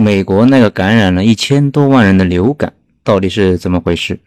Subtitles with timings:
[0.00, 2.72] 美国那个感染了一千多万人的流感
[3.04, 4.18] 到底是怎么回事？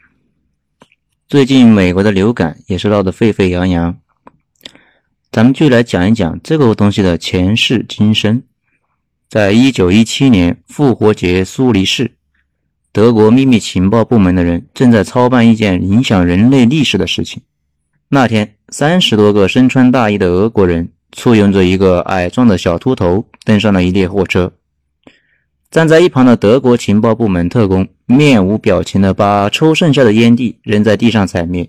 [1.27, 3.97] 最近美国的流感也是闹得沸沸扬扬，
[5.31, 8.43] 咱们就来讲一讲这个东西的前世今生。
[9.27, 12.11] 在一九一七年复活节苏黎世，
[12.91, 17.41] 德国秘密情报部门的人正在操办一件影响人类历史的事情。
[18.09, 24.53] 那天，三十多个身穿大衣的俄国人簇拥着一个矮壮的小秃头登上了一列货车。
[25.73, 31.67] 站在一旁的德国情报部门特工面无表情地把抽剩下的烟蒂扔在地上踩灭，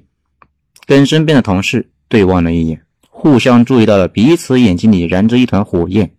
[0.86, 6.10] 跟身边的同事对望了一眼，互相注意到了彼此眼睛里燃着一团火焰。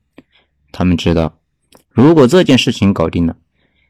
[0.72, 1.38] 他们知道，
[1.92, 3.36] 如果这件事情搞定了，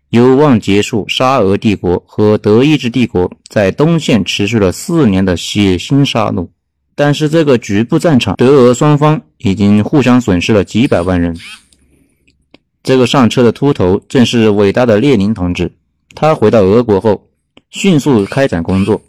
[0.09, 6.49] 有望结束沙俄帝国和德意志帝国在东线持续了四年的血腥杀戮。
[6.95, 11.33] 但是，这个局部战场，德俄双方已经互相损失了几百万人。
[12.85, 15.71] 这个上车的秃头正是伟大的列宁同志。
[16.13, 17.27] 他回到俄国后，
[17.71, 19.01] 迅速开展工作。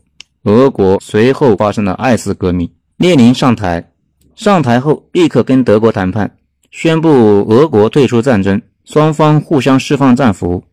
[0.45, 2.67] 俄国随后发生了艾斯革命。
[2.97, 3.93] 列宁上台，
[4.35, 6.39] 上台后立刻跟德国谈判，
[6.71, 10.65] 宣布俄国退出战争，双方互相释放战俘。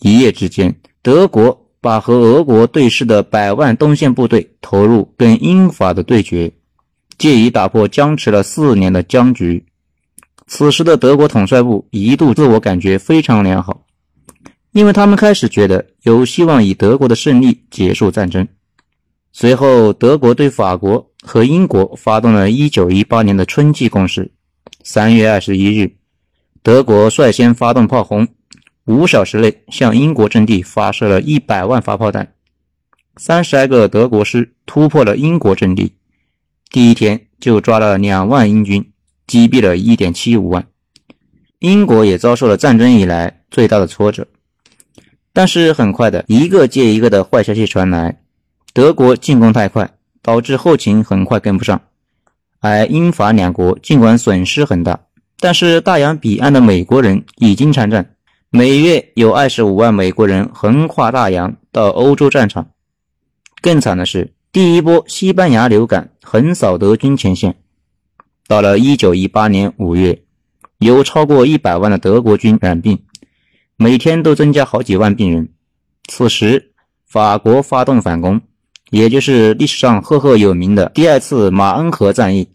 [0.00, 6.50] 一夜之间，德国把和俄国对峙的百万东线部队投入跟英法的对决，
[7.18, 9.66] 借以打破僵持了四年的僵局。
[10.48, 13.84] 此时的德国统帅部一度自我感觉非常良好，
[14.72, 18.48] 因为他们开始觉得有希望以德国的胜利结束战争。
[19.30, 24.32] 随后，德国对法国和英国发动了1918年的春季攻势。
[24.84, 25.96] 3月21日，
[26.62, 28.26] 德国率先发动炮轰，
[28.86, 32.32] 五小时内向英国阵地发射了一百万发炮弹，
[33.18, 35.92] 三十来个德国师突破了英国阵地，
[36.70, 38.90] 第一天就抓了两万英军。
[39.28, 40.66] 击毙了1.75万，
[41.60, 44.26] 英国也遭受了战争以来最大的挫折。
[45.34, 48.20] 但是很快的一个接一个的坏消息传来，
[48.72, 49.90] 德国进攻太快，
[50.22, 51.80] 导致后勤很快跟不上。
[52.60, 54.98] 而英法两国尽管损失很大，
[55.38, 58.14] 但是大洋彼岸的美国人已经参战，
[58.50, 62.70] 每月有25万美国人横跨大洋到欧洲战场。
[63.60, 67.54] 更惨的是，第一波西班牙流感横扫德军前线。
[68.48, 70.22] 到了一九一八年五月，
[70.78, 72.98] 有超过一百万的德国军染病，
[73.76, 75.50] 每天都增加好几万病人。
[76.10, 76.70] 此时，
[77.06, 78.40] 法国发动反攻，
[78.88, 82.48] 也就是历史上赫赫有名的第二次马恩河战役。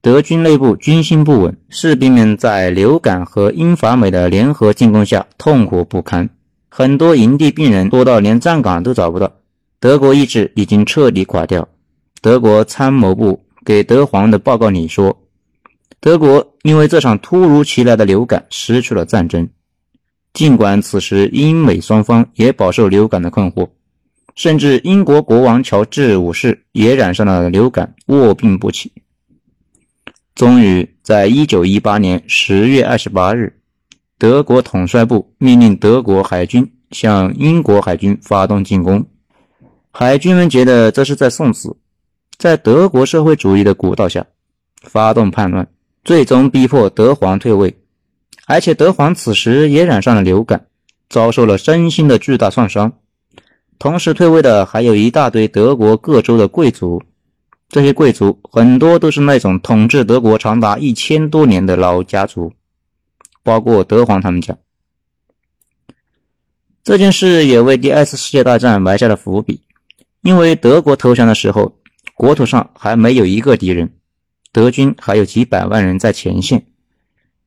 [0.00, 6.30] 德军内部军心不稳，士兵们在流感和英法美的联合进攻下痛苦不堪，
[6.68, 9.32] 很多营地病人多到连站岗都找不到。
[9.80, 11.68] 德国意志已经彻底垮掉。
[12.22, 13.40] 德国参谋部。
[13.64, 15.16] 给德皇的报告里说，
[16.00, 19.48] 德国因为这场突如其来的流感失去了战争。
[20.32, 23.68] 尽管此时英美双方也饱受流感的困惑，
[24.34, 28.92] 甚至英国国王乔治五世也染上了流感，卧病不起。
[30.34, 33.56] 终于，在一九一八年十月二十八日，
[34.18, 39.06] 德国统帅部命令德国海军向英国海军发动进攻。
[39.92, 41.76] 海军们觉得这是在送死。
[42.44, 44.26] 在德国社会主义的鼓捣下，
[44.82, 45.66] 发动叛乱，
[46.04, 47.74] 最终逼迫德皇退位。
[48.44, 50.66] 而且德皇此时也染上了流感，
[51.08, 52.92] 遭受了身心的巨大创伤。
[53.78, 57.02] 同时退位的还有一大堆德国各州的贵族，
[57.70, 62.52] 这些贵族很多都是那种统治德国长达一千多年的老家族，
[63.42, 64.54] 包括德皇他们家。
[66.82, 69.62] 这件事也为第二次世界大战埋下了伏笔，
[70.20, 71.78] 因为德国投降的时候。
[72.14, 73.92] 国土上还没有一个敌人，
[74.52, 76.64] 德军还有几百万人在前线，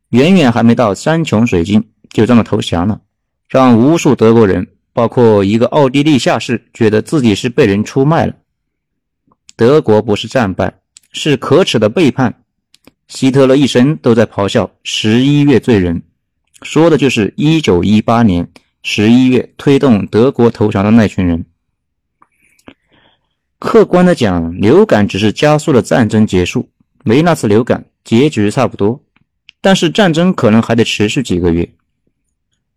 [0.09, 3.01] 远远还没到山穷水尽，就这么投降了，
[3.47, 8.33] 让无数德国人，包括一个奥地利下士，觉得自己是被人出卖了。
[9.55, 12.43] 德国不是战败，是可耻的背叛。
[13.07, 16.03] 希特勒一生都在咆哮“十一月罪人”，
[16.61, 18.51] 说的就是1918年
[18.83, 21.45] 十一月推动德国投降的那群人。
[23.59, 26.69] 客观的讲，流感只是加速了战争结束，
[27.03, 29.01] 没那次流感，结局差不多。
[29.61, 31.67] 但是战争可能还得持续几个月。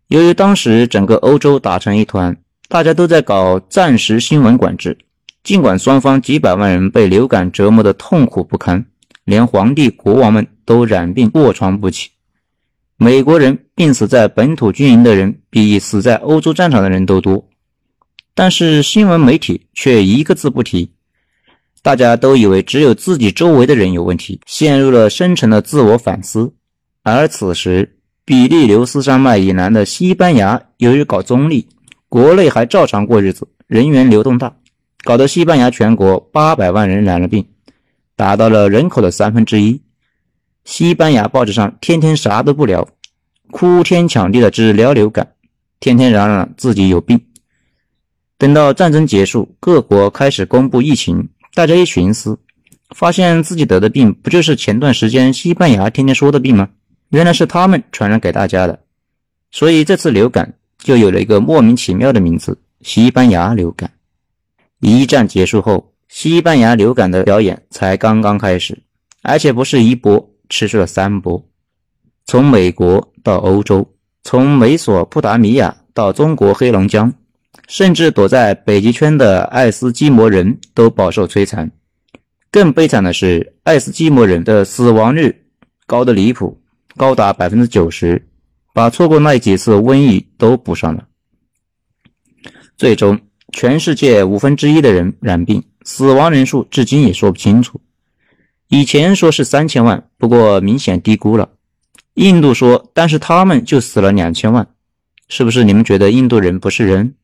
[0.07, 2.35] 由于当时整个欧洲打成一团，
[2.67, 4.97] 大家都在搞暂时新闻管制，
[5.43, 8.83] 尽管双方几百万人被流感折磨得痛苦不堪，
[9.23, 12.09] 连皇帝国王们都染病卧床不起。
[12.97, 17.47] 美国人病死在本土军营的人比死在欧洲战场的人都多。
[18.41, 20.89] 但是新闻媒体却一个字不提，
[21.83, 26.51] 大家都以为只有自己周围的人有问题，陷入了深沉的自我反思。
[27.03, 31.67] 而此时，比利牛斯山脉以南的西班牙由于搞中立，
[32.09, 34.51] 国内还照常过日子，人员流动大，
[35.03, 37.45] 搞得西班牙全国八百万人染了病，
[38.15, 39.79] 达到了人口的三分之一。
[40.65, 42.87] 西班牙报纸上天天啥都不聊，
[43.51, 45.33] 哭天抢地的治疗流感，
[45.79, 47.21] 天天嚷嚷自己有病。
[48.41, 52.39] 等到战争结束，各国开始公布疫情，大家一寻思，
[52.89, 56.67] 发现自己得的病不就是前段时间西班牙天天说的病吗？
[57.09, 58.79] 原来是他们传染给大家的，
[59.51, 63.91] 所以这次流感就有了一个莫名其妙的名字——西班牙流感。
[64.79, 68.81] 一战结束后，西班牙流感的表演才刚刚开始，
[69.21, 71.47] 而且不是一波，持续了三波，
[72.25, 73.87] 从美国到欧洲，
[74.23, 77.13] 从美索不达米亚到中国黑龙江，
[77.71, 81.71] 甚至躲在北极圈的爱斯基摩人都饱受摧残。
[82.51, 85.45] 更悲惨的是，爱斯基摩人的死亡率
[85.87, 86.61] 高的离谱。
[86.97, 88.27] 高达百分之九十，
[88.73, 91.07] 把错过那几次瘟疫都补上了。
[92.75, 93.17] 最终，
[93.53, 97.79] 全世界五分之一的人染病，死亡人数至今也说不清楚。
[98.67, 101.51] 以前说是三千万，不过明显低估了。
[102.15, 104.67] 印度说，但是他们就死了两千万，
[105.29, 107.15] 是不是你们觉得印度人不是人？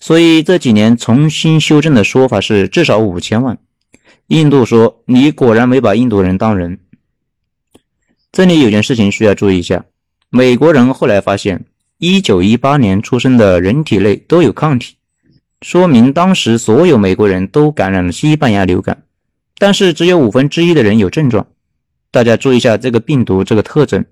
[0.00, 3.58] 所以这几年重新修正的说法是至少五千万。
[4.28, 6.78] 印度说，你果然没把印度人当人。
[8.30, 9.84] 这里有件事情需要注意一下：
[10.30, 11.64] 美国人后来发现
[11.98, 14.96] ，1918年出生的人体内都有抗体，
[15.62, 19.02] 说明当时所有美国人都感染了西班牙流感，
[19.58, 21.46] 但是只有五分之一的人有症状。
[22.10, 24.04] 大家注意一下这个病毒这个特征，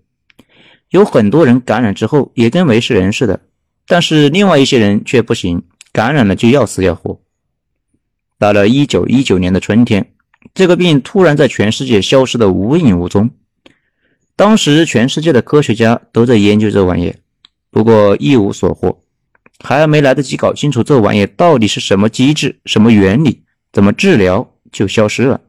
[0.89, 3.41] 有很多人感染之后也跟没事人似的，
[3.87, 5.63] 但是另外一些人却不行，
[5.97, 7.19] 感染了就要死要活。
[8.39, 10.13] 到了1919年的春天，
[10.53, 13.31] 这个病突然在全世界消失的无影无踪。
[14.37, 17.15] 当时全世界的科学家都在研究这玩意，
[17.71, 19.05] 不过一无所获，
[19.61, 23.43] 还没来得及搞清楚这玩意到底是什么机制、什么原理、
[23.73, 25.41] 怎么治疗，就消失了。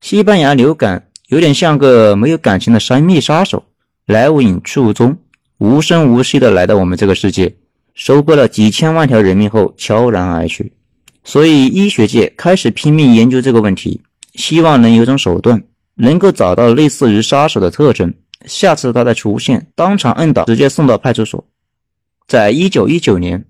[0.00, 3.64] 西班牙流感有点像个没有感情的神秘杀手，
[4.06, 5.18] 来无影去无踪，
[5.58, 7.56] 无声无息的来到我们这个世界，
[7.98, 10.72] 收割了几千万条人命后悄然而去。
[11.24, 14.00] 所以医学界开始拼命研究这个问题，
[14.34, 15.60] 希望能有种手段。
[16.00, 18.14] 能够找到类似于杀手的特征，
[18.46, 21.44] 下次他再出现，当场摁倒，直接送到派出所。
[22.28, 23.44] 在一九一九年，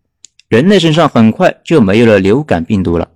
[0.48, 3.06] 人类身上很快就没有了流感病毒了。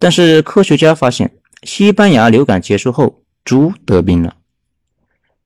[0.00, 1.30] 但是科学家发现，
[1.62, 4.34] 西班牙流感结束后，猪得病了。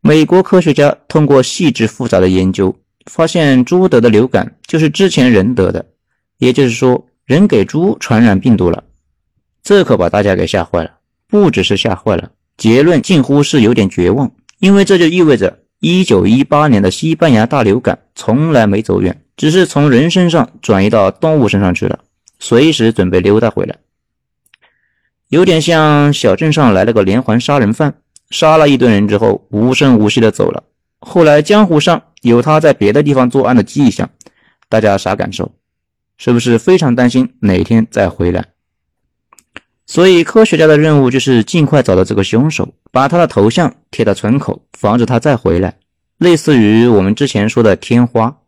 [0.01, 2.75] 美国科学家通过细致复杂的研究，
[3.07, 5.85] 发现猪得的流感就是之前人得的，
[6.39, 8.85] 也就是说，人给猪传染病毒了。
[9.63, 10.91] 这可把大家给吓坏了，
[11.29, 12.31] 不只是吓坏了。
[12.57, 22.01] 结论近乎是有点绝望，因为这就意味着1918年的西班牙大流感从来没走远，只是从人身上转移到动物身上去了，
[22.39, 23.77] 随时准备溜达回来。
[25.29, 27.95] 有点像小镇上来了个连环杀人犯，
[28.31, 30.63] 杀了一堆人之后无声无息的走了。
[31.01, 34.09] 后来江湖上有他在别的地方作案的迹象，
[34.69, 35.53] 大家啥感受？
[36.17, 38.47] 是不是非常担心哪天再回来？
[39.85, 45.77] 所以，科学家的任务就是尽快找到这个凶手，把他的头像贴到村口，防止他再回来。
[46.19, 48.39] 类似于我们之前说的天花。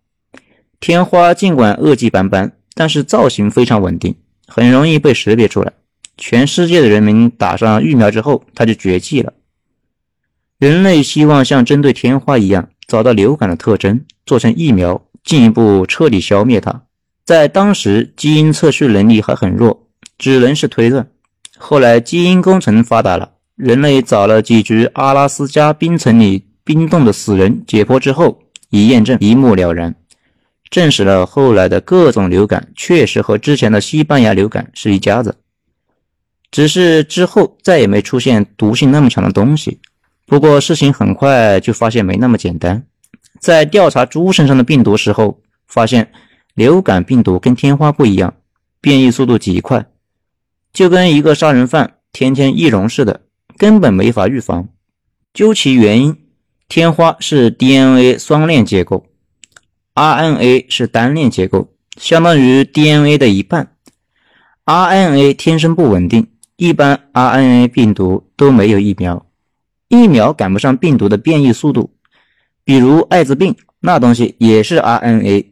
[0.79, 4.15] 天花尽管恶迹斑斑，但是造型非常稳定，
[4.46, 5.72] 很容易被识别出来。
[6.17, 9.32] 全世界的人民打上疫苗之后，它就绝迹了。
[10.58, 16.82] 人类希望像针对天花一样，找到流感的特征，做成疫苗，进一步彻底消灭它。
[17.24, 19.86] 在当时，基因测序能力还很弱，
[20.19, 21.08] 只能是推断。
[21.56, 29.94] 后来基因工程发达了，人类找了几具阿拉斯加冰层里冰冻的死人解剖之后，一验证一目了然，
[30.69, 35.36] 证实了后来的各种流感确实和之前的西班牙流感是一家子，
[36.50, 39.79] 只是之后再也没出现毒性那么强的东西。
[40.27, 42.85] 不过事情很快就发现没那么简单，
[43.41, 46.11] 在调查猪身上的病毒时候，发现
[46.55, 48.35] 流感病毒跟天花不一样，
[48.81, 49.87] 变异速度极快。
[50.73, 53.21] 就跟一个杀人犯天天易容似的，
[53.57, 54.69] 根本没法预防。
[55.33, 56.17] 究其原因，
[56.69, 59.05] 天花是 DNA 双链结构
[59.95, 63.73] ，RNA 是单链结构，相当于 DNA 的一半。
[64.65, 66.27] RNA 天生不稳定，
[66.57, 69.27] 一般 RNA 病毒都没有疫苗，
[69.88, 71.91] 疫苗赶不上病毒的变异速度。
[72.64, 75.46] 比如艾滋病，那东西也是 RNA。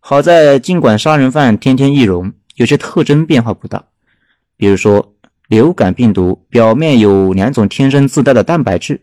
[0.00, 3.84] 好在尽管杀人犯天天易容，有些特征变化不大。
[4.56, 5.14] 比如说，
[5.48, 9.02] 流感病毒表面有两种天生自带的蛋白质，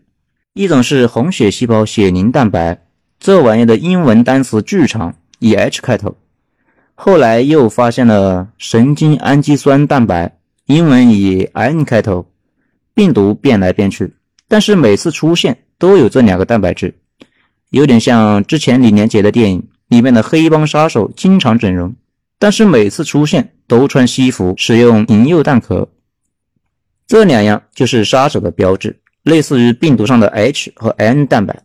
[0.52, 2.86] 一种是红血细胞血凝蛋白，
[3.18, 6.16] 这玩意的英文单词巨长，以 H 开头。
[6.94, 12.26] 后来又发现了神经氨基酸蛋白，英文以 N 开头。
[12.92, 14.12] 病毒变来变去，
[14.50, 16.92] 但是每次出现都有这两个蛋白质，
[17.70, 21.94] 有点像之前李连杰的电影里面的黑帮杀手，经常整容，
[22.36, 25.88] 但是每次出现都穿西服，使用银釉蛋壳。
[27.06, 31.62] 这两样就是杀手的标志，类似于病毒上的 H 和 N 蛋白。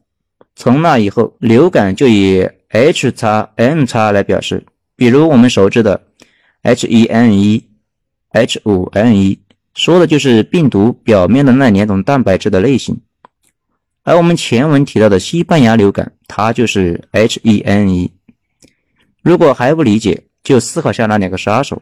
[0.55, 4.63] 从那以后，流感就以 H 叉 N 叉来表示。
[4.95, 5.99] 比如我们熟知的
[6.63, 7.63] H1N1、
[8.31, 9.37] H5N1，
[9.75, 12.97] 说的就是病毒表面的那两种蛋白质的类型。
[14.03, 18.09] 而我们前文提到的西班牙流感，它就是 H1N1。
[19.21, 21.81] 如果还不理解，就思考下那两个杀手。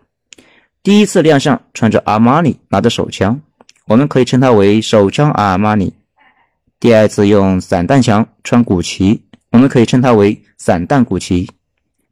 [0.82, 3.40] 第一次亮相穿着阿玛尼，拿着手枪，
[3.86, 5.90] 我们可以称它为手枪阿玛尼；
[6.80, 9.22] 第二次用散弹枪穿古奇，
[9.52, 11.50] 我们可以称它为散弹古奇。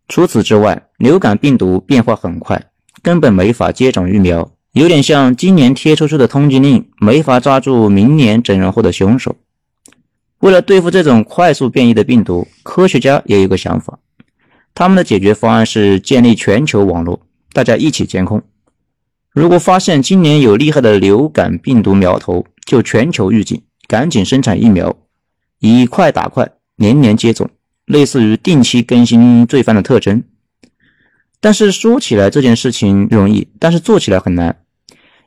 [0.09, 2.61] 除此之外，流感病毒变化很快，
[3.01, 9.35] 根本没法接种疫苗，有点像今年贴出去的通缉令，没法抓住明年整容后的凶手。
[10.39, 13.99] 为了对付这种快速变异的病毒，科学家也有个想法，
[14.73, 18.41] 他们的解决方案是建立全球网络，大家一起监控。
[19.33, 24.95] 如果发现今年有厉害的流感病毒苗头，就全球预警，赶紧生产疫苗，
[25.59, 27.49] 以快打快，年年接种。
[27.85, 30.23] 类似于定期更新罪犯的特征，
[31.41, 34.63] 但是说起来这件事情容易，但是做起来很难。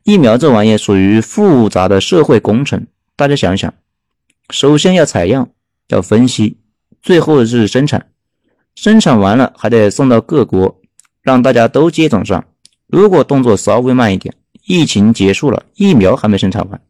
[0.04, 3.74] 疫苗这玩意属于复杂的社会工程，大家想想，
[4.50, 5.50] 首先要采样，
[5.88, 6.58] 要分析，
[7.02, 8.06] 最后是生产，
[8.76, 10.80] 生产完了还得送到各国，
[11.20, 12.44] 让大家都接种上。
[12.86, 14.34] 如果动作稍微慢一点，
[14.66, 16.80] 疫情结束了，疫苗还没生产完。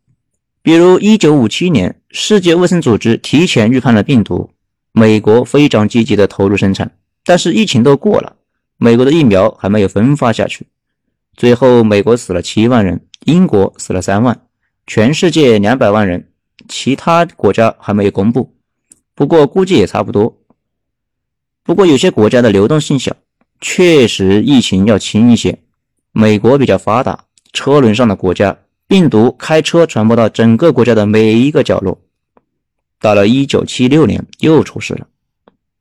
[0.63, 4.51] 比如一九五七年，世界卫生组织提前预判了病毒。
[4.93, 6.91] 美国非常积极的投入生产，
[7.25, 8.37] 但是疫情都过了，
[8.77, 10.67] 美国的疫苗还没有分发下去。
[11.37, 14.41] 最后，美国死了七万人，英国死了三万，
[14.87, 16.29] 全世界两百万人，
[16.69, 18.55] 其他国家还没有公布，
[19.15, 20.39] 不过估计也差不多。
[21.63, 23.17] 不过有些国家的流动性小，
[23.61, 25.59] 确实疫情要轻一些。
[26.13, 32.01] 美国比较发达，车轮上的国家，病毒开车传播到整个国家的每一个角落。
[33.01, 35.09] 到了一九七六年，又出事了。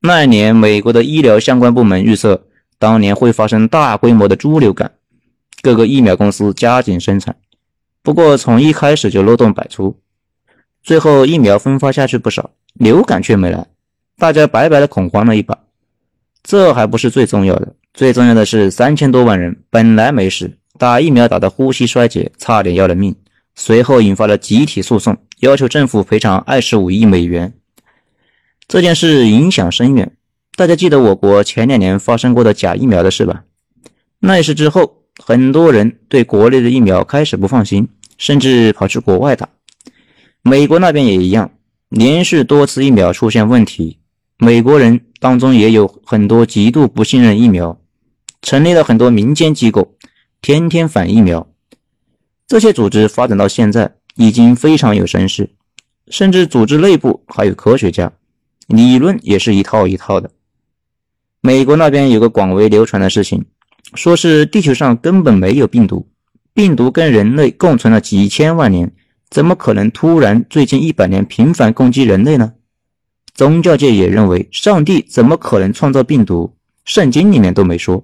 [0.00, 2.46] 那一年，美国的医疗相关部门预测，
[2.84, 4.92] 当年会发生大规模的猪流感，
[5.62, 7.34] 各个疫苗公司加紧生产。
[8.02, 9.98] 不过，从一开始就漏洞百出，
[10.82, 13.66] 最后疫苗分发下去不少，流感却没来，
[14.18, 15.58] 大家白白的恐慌了一把。
[16.42, 23.16] 这还不是最重要的，最重要的是三千多万人本来没事，打疫苗打的呼吸衰竭，差点要了命。
[23.54, 27.54] 随后引发了集体诉讼，要求政府赔偿二十五亿美元。
[28.68, 30.12] 这件事影响深远。
[30.56, 33.42] 大家记得我国前两年发生过的假疫苗的事吧？
[34.20, 39.48] 那事之后，很多人对国内的疫苗开始不放心，甚至跑去国外打。
[40.42, 41.50] 美国那边也一样，
[41.88, 43.98] 连续多次疫苗出现问题，
[44.38, 47.76] 美国人当中也有很多极度不信任疫苗，
[48.40, 49.96] 成立了很多民间机构，
[50.40, 51.48] 天天反疫苗。
[52.46, 55.50] 这些组织发展到现在已经非常有声势，
[56.10, 58.12] 甚至组织内部还有科学家，
[58.68, 60.30] 理论也是一套一套的。
[61.46, 63.44] 美国那边有个广为流传的事情，
[63.94, 66.08] 说是地球上根本没有病毒，
[66.54, 68.90] 病毒跟人类共存了几千万年，
[69.28, 72.54] 怎么可能突然最近一百年频繁攻击人类呢？
[73.34, 76.56] 宗教界也认为，上帝怎么可能创造病毒？
[76.86, 78.02] 圣经里面都没说。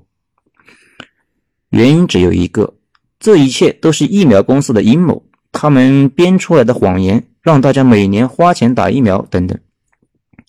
[1.70, 2.75] 原因只有一个。
[3.18, 9.59] 这一切都是疫苗公司的阴谋，他们编出来的谎言，让大家每年花钱打疫苗等等。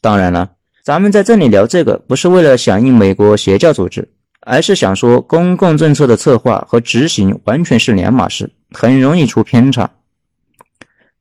[0.02, 0.52] 当然了，
[0.84, 4.10] 咱们在这里聊这个，不是为了响应美国邪教组织，
[4.42, 9.90] 而是想说，公共政策的策划和执行完全是两码事，很容易出偏差。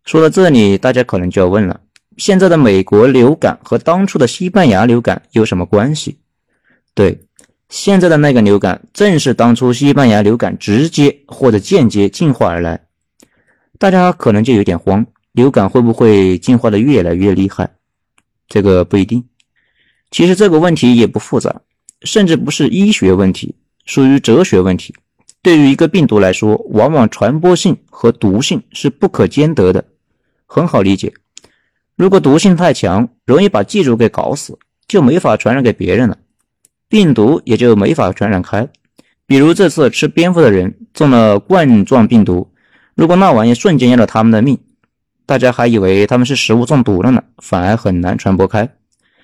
[0.05, 1.79] 说到这里，大家可能就要问了：
[2.17, 6.19] 现在的美国流感和当初的西班牙流感有什么关系？
[6.95, 7.21] 对。
[7.69, 12.81] 现在的那个流感，正是当初西班牙流感直接或者间接进化而来。
[13.79, 17.71] 大家可能就有点慌，流感会不会进化的越来越厉害？
[18.49, 19.25] 这个不一定。
[20.11, 21.61] 其实这个问题也不复杂，
[22.03, 24.95] 甚至不是医学问题，属于哲学问题。
[25.43, 29.85] 对于一个病毒来说，往往传播性和毒性是不可兼得的。
[30.47, 31.15] 很好理解，
[31.97, 36.19] 如果毒性太强，容易把寄主给搞死，就没法传染给别人了。
[36.89, 38.69] 病毒也就没法传染开。
[39.27, 42.53] 比如这次吃蝙蝠的人中了冠状病毒，
[42.97, 44.59] 如果那玩意瞬间要了他们的命，
[45.25, 48.69] 大家还以为他们是食物中毒了呢，反而很难传播开。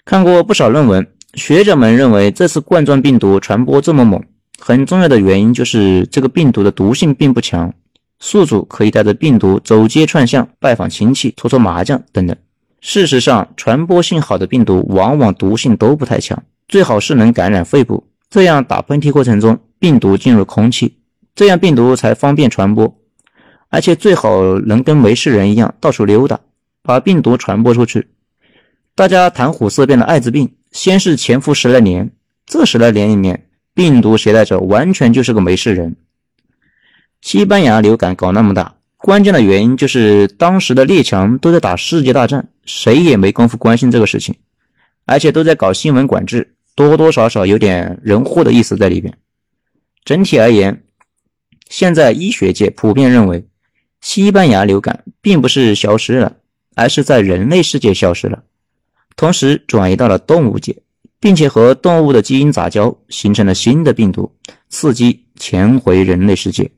[0.06, 4.22] 看过不少论文，学者们认为这次冠状病毒传播这么猛，
[4.56, 7.74] 很重要的原因就是这个病毒的毒性并不强，
[8.20, 12.36] 宿主可以带着病毒走街串巷、拜访亲戚、搓搓麻将等等。
[12.80, 20.98] 事实上，传播性好的病毒往往毒性都不太强，最好是能感染肺部，这样打喷嚏过程中病毒进入空气，
[21.34, 22.96] 这样病毒才方便传播。
[23.70, 26.38] 而且最好能跟没事人一样到处溜达，
[26.84, 28.06] 把病毒传播出去。
[28.96, 32.10] 大家谈虎色变的艾滋病，先是潜伏十来年，
[32.46, 35.94] 这十来年里面，病毒携带者完全就是个没事人。
[37.20, 44.34] 西班牙流感搞那么大，关键的原因就是当时的列强都在打世界大战，谁也没工夫关心这个事情，
[45.04, 49.12] 而且都在搞新闻管制，多多少少有点人祸的意思在里边。
[50.06, 50.82] 整体而言，
[51.68, 53.46] 现在医学界普遍认为。
[54.00, 56.36] 西班牙流感并不是消失了，
[56.74, 58.44] 而是在人类世界消失了，
[59.16, 60.76] 同时转移到了动物界，
[61.18, 64.30] 并且和动物的基因杂交，形成了新的病毒，
[64.70, 66.70] 伺机潜回人类世界。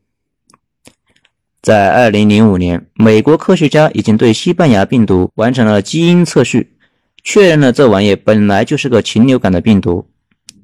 [1.61, 6.73] 在二零零五年，美国科学家已经对西班牙病毒完成了基因测序，
[7.25, 10.09] 确认了这玩意本来就是个禽流感的病毒，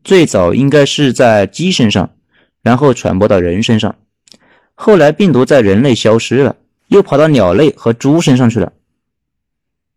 [0.04, 2.08] 最早应该是在鸡身上，
[2.62, 3.94] 然后传播到人身上。
[4.76, 6.54] 后来病毒在人类消失了，
[6.86, 8.72] 又跑到鸟类和猪身上去了。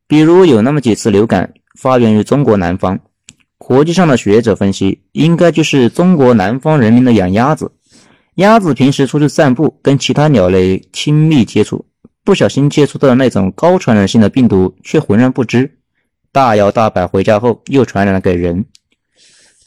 [0.07, 2.99] 比如有那么几次流感发源于中国南方，
[3.59, 7.71] 国际上的学者分析，应该就是中国南方人民的养鸭子，
[8.35, 11.85] 鸭子平时出去散步，跟其他鸟类亲密接触，
[12.23, 15.77] 不小心接触到那种高传染性的病毒，却浑然不知，
[16.31, 18.65] 大摇大摆回家后又传染了给人。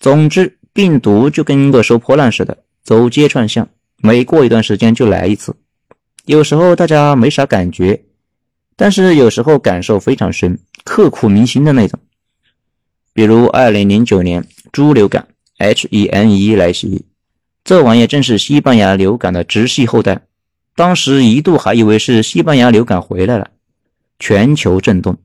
[0.00, 3.68] 总之，病毒就跟个收破烂似的，走街串巷。
[4.02, 5.54] 每过一段时间就来一次，
[6.24, 8.02] 有时候大家没啥感觉，
[8.74, 11.98] 但是有时候感受非常深，刻骨铭心的那种。
[13.12, 17.04] 比如二零零九年猪流感 H1N1 来袭，
[17.64, 20.22] 这玩意正是西班牙流感的直系后代，
[20.74, 23.50] 当时一度还以为是西班牙流感回来了，
[24.18, 25.16] 全球震动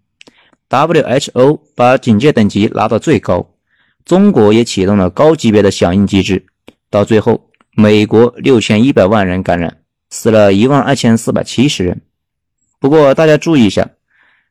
[0.69, 3.49] ，WHO 把警戒等级拉到最高，
[4.03, 6.45] 中国也启动了高级别的响应机制，
[6.89, 7.49] 到最后。
[7.77, 12.01] 美国六千一百万人感染，死了一万二千四百七十人。
[12.79, 13.89] 不过大家注意一下，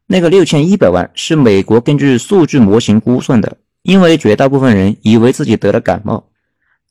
[0.07, 6.25] 那个六千一百万是美国根据数据模型估算的，因为绝大部分人以为自己得了感冒，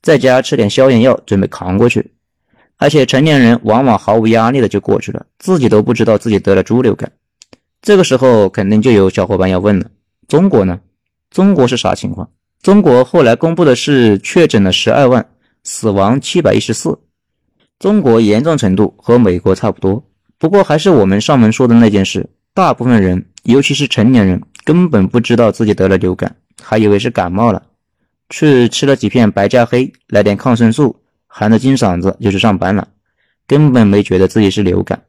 [0.01, 2.11] 在家吃点消炎药准备扛过去，
[2.77, 7.11] 而且成年人往往毫无压力的就过去了，自己都不知道自己得了猪流感。
[7.81, 9.85] 这个时候肯定就有小伙伴要问了：
[10.27, 10.79] 中国呢？
[11.29, 12.29] 中国是啥情况？
[12.61, 15.25] 中国后来公布的是确诊了十二万。
[15.65, 16.99] 死亡七百一十四，
[17.79, 20.05] 中国严重程度和美国差不多。
[20.37, 27.63] 不过还是我们上文说的那件事，大部分人，尤其是成年人，根本不知道自己得了流感，还以为是感冒了，
[28.29, 32.87] 去吃了几片白加黑，来点抗生素，含着金嗓子就去上班了，
[33.47, 35.01] 根本没觉得自己是流感。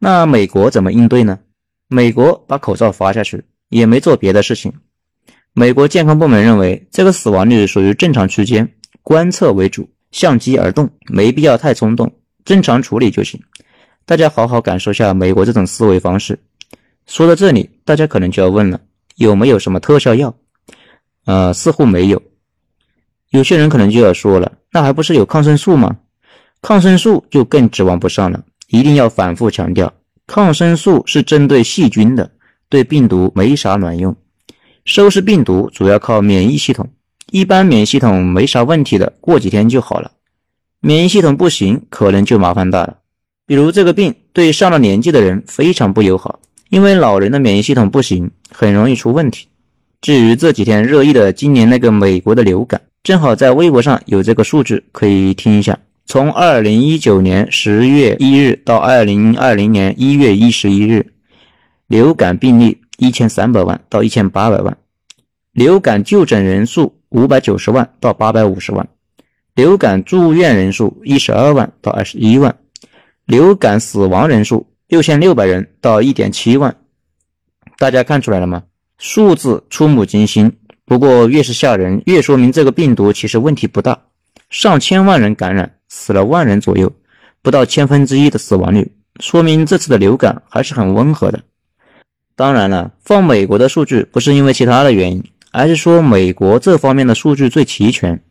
[0.00, 1.40] 那美国怎么应对呢？
[1.88, 4.72] 美国把口罩发下去，也没做别的事情。
[5.52, 8.72] 美国健康部门认为这个死亡率属于正常区间。
[9.02, 12.12] 观测为主，相机而动，没必要太冲动，
[12.44, 13.40] 正常处理就行。
[14.08, 16.38] 大家好好感受下美国这种思维方式。
[17.08, 18.80] 说到这里，大家可能就要问了，
[19.16, 20.32] 有没有什么特效药？
[21.24, 22.22] 呃，似乎没有。
[23.30, 25.96] 有些人可能就要说了，那还不是有抗生素吗？
[26.62, 28.44] 抗生素就更指望不上了。
[28.68, 29.92] 一定要反复强调，
[30.28, 32.30] 抗生素是针对细菌的，
[32.68, 34.14] 对病毒没啥卵用。
[34.84, 36.88] 收拾病毒主要靠免疫系统。
[37.32, 40.12] 一般免疫系统没啥问题的，过几天就好了。
[40.78, 42.98] 免疫系统不行，可能就麻烦大了。
[43.46, 49.46] 比如这个病对上了年纪的人非常不友好，因为老人的免疫系统不行，很容易出问题。
[50.00, 61.06] 至于这几天热议的今年那个美国的流感，正好在微博上有这个数据可以听一下：从二零一九年十月一日到二零二零年一月一十一日，
[61.86, 64.76] 流感病例一千三百万到一千八百万，
[65.52, 66.94] 流感就诊人数。
[67.10, 68.86] 五百九十万到八百五十万，
[69.54, 72.54] 流感住院人数一十二万到二十一万，
[73.26, 76.76] 流感死亡人数六千六百人到一点七万。
[77.76, 78.62] 大家看出来了吗？
[78.98, 80.56] 数字触目惊心。
[80.84, 83.98] 不过越是吓人，越说明这个病毒其实问题不大。
[84.48, 86.92] 上千万人感染，死了万人左右，
[87.42, 91.42] 不到千分之一的死亡率，说明这次的流感还是很温和的。
[92.36, 95.24] 当然了，放美国的数据不是因为其他的原因。
[95.50, 98.22] 而是说美国这方面的数据最齐全，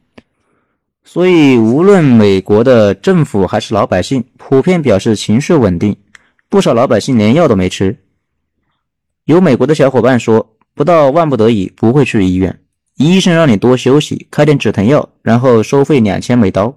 [1.07, 5.95] 所以无论美国的政府还是老百姓，普遍表示情绪稳定，
[6.49, 7.95] 不少老百姓连药都没吃。
[9.25, 12.59] 有美国的小伙伴说，不到万不得已不会去医院，
[12.97, 16.75] 医生让你多休息，开点止疼药，然后收费两千美刀。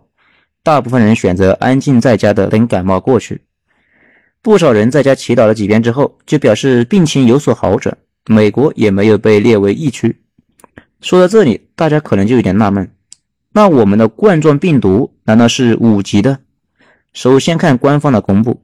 [0.62, 3.40] 大部分人选择安静在家的等感冒过去。
[4.42, 7.96] 不少人在家祈祷了几遍之后，就表示病情有所好转。
[8.26, 10.14] 美国也没有被列为疫区。
[11.00, 12.88] 说到这里，大家可能就有点纳闷：
[13.58, 16.38] 那我们的冠状病毒难道是五级的？
[17.12, 18.62] 首先看官方的公布，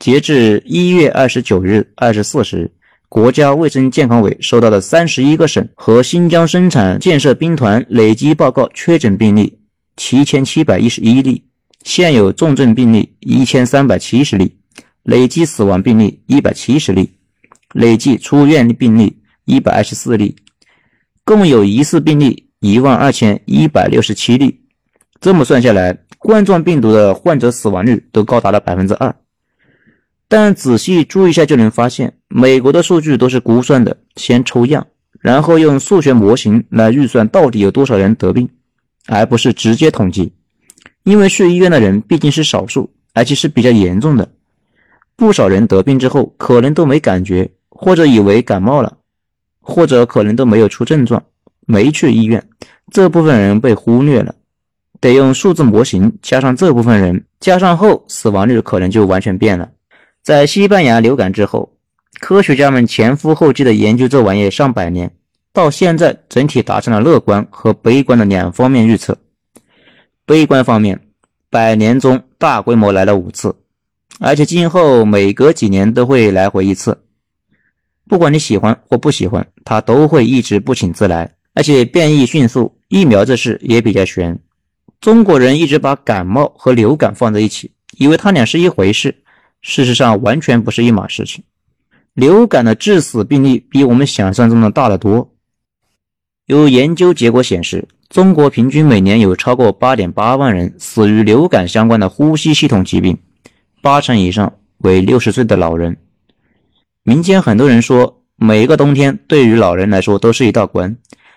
[0.00, 2.72] 截至一月二十九日二十四时。
[3.08, 9.60] 国家卫生健康委收到的三十一个省和新疆生产建设兵团累计报告确诊病例
[9.96, 11.44] 七千七百一十一例，
[11.84, 14.56] 现有重症病例一千三百七十例，
[15.04, 17.08] 累计死亡病例一百七十例，
[17.74, 20.34] 累计出院病例一百二十四例，
[21.24, 24.60] 共有疑似病例一万二千一百六十七例。
[25.20, 29.14] 这么算下来，冠状病毒的患者死亡率都高达了百分之二。
[30.28, 34.86] 但仔细注意一下就能发现，美国的数据都是估算的，先抽样，
[35.20, 38.48] 然后用数学模型来预算到底有多少人得病，
[39.06, 40.32] 而不是直接统计。
[41.04, 44.28] 因为去医院的人毕竟是少数，而且是比较严重的，
[45.14, 48.98] 不少人得病之后可能都没感觉，或者以为感冒了，
[49.60, 51.22] 或者可能都没有出症状，
[51.66, 52.42] 没去医院，
[52.90, 54.34] 这部分人被忽略了，
[55.00, 59.68] 得用数字模型加上这部分人，加上后死亡率可能就完全变了。
[60.22, 61.72] 在西班牙流感之后，
[62.20, 65.12] 科学家们前赴后继地研究这玩意上百年，
[65.52, 69.18] 到现在整体达成了乐观和悲观的两方面预测。
[70.24, 71.00] 悲观方面，
[71.50, 73.54] 百年中大规模来了五次，
[74.18, 76.98] 而且今后每隔几年都会来回一次。
[78.08, 82.76] 不管你喜欢或不喜欢，它都会一直不请自来，而且变异迅速。
[82.88, 84.38] 疫苗这事也比较悬，
[85.00, 89.22] 中国人一直把感冒和流感放在一起，以为它俩是一回事。
[89.60, 91.42] 事实上，完全不是一码事情。
[92.14, 95.32] 流感的致死病例比我们想象中的大得多。
[96.46, 103.18] 有研究结果显示，中国平均每年有超过八点八万人死于流感相关的呼吸系统疾病，
[103.82, 105.96] 八成以上为六十岁的老人。
[107.02, 110.96] 民间很多人说，每一个冬天对于老人来说都是一道关，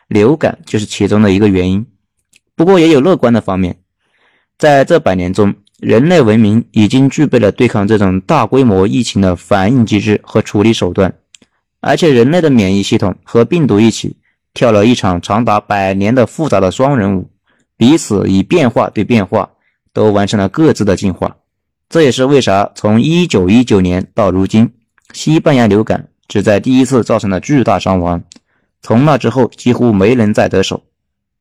[0.09, 1.85] 流感就是其中的一个原因。
[2.57, 3.77] 不过，也有乐观的方面，
[4.57, 5.55] 在这百年中。
[5.81, 11.13] 人类文明已经具备了对抗这种大规模疫情的反应机制和处理手段，
[11.79, 14.17] 而且人类的免疫系统和病毒一起
[14.53, 17.29] 跳了一场长达百年的复杂的双人舞，
[17.77, 19.49] 彼此以变化对变化，
[19.93, 21.37] 都完成了各自的进化。
[21.87, 24.69] 这也是为啥从一九一九年到如今，
[25.13, 28.21] 西班牙流感只在第一次造成了巨大伤亡，
[28.81, 30.83] 从那之后几乎没人再得手，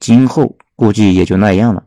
[0.01, 1.85] 今后估计也就那样了。